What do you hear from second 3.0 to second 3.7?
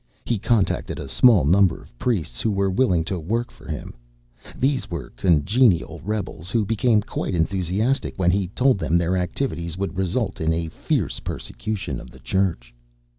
to work for